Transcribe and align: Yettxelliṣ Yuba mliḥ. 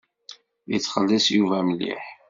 Yettxelliṣ 0.71 1.25
Yuba 1.35 1.57
mliḥ. 1.67 2.03